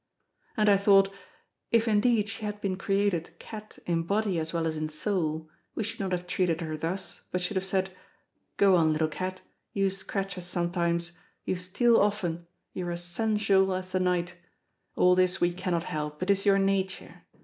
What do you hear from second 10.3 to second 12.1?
us sometimes, you steal